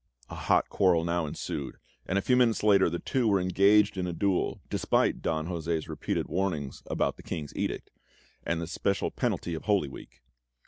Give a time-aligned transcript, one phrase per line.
[0.31, 1.75] A hot quarrel now ensued,
[2.07, 5.87] and a few minutes later the two were engaged in a duel, despite Don José's
[5.87, 7.91] repeated warnings about the King's edict,
[8.43, 10.23] and the special penalty of Holy Week.